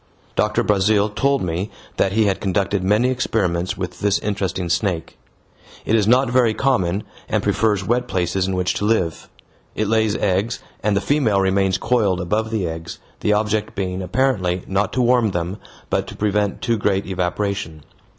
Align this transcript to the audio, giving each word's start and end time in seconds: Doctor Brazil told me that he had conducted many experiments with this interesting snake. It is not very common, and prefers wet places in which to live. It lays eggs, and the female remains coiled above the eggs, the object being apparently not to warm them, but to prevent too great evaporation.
Doctor 0.35 0.63
Brazil 0.63 1.09
told 1.09 1.43
me 1.43 1.69
that 1.97 2.13
he 2.13 2.25
had 2.25 2.41
conducted 2.41 2.83
many 2.83 3.11
experiments 3.11 3.77
with 3.77 3.99
this 3.99 4.17
interesting 4.17 4.67
snake. 4.67 5.15
It 5.85 5.93
is 5.95 6.07
not 6.07 6.31
very 6.31 6.55
common, 6.55 7.03
and 7.29 7.43
prefers 7.43 7.83
wet 7.85 8.07
places 8.07 8.47
in 8.47 8.55
which 8.55 8.73
to 8.73 8.85
live. 8.85 9.29
It 9.75 9.85
lays 9.87 10.15
eggs, 10.17 10.57
and 10.81 10.97
the 10.97 11.01
female 11.01 11.39
remains 11.39 11.77
coiled 11.77 12.19
above 12.19 12.49
the 12.49 12.67
eggs, 12.67 12.97
the 13.19 13.33
object 13.33 13.75
being 13.75 14.01
apparently 14.01 14.63
not 14.65 14.91
to 14.93 15.03
warm 15.03 15.29
them, 15.33 15.57
but 15.91 16.07
to 16.07 16.15
prevent 16.17 16.63
too 16.63 16.77
great 16.79 17.05
evaporation. 17.05 17.83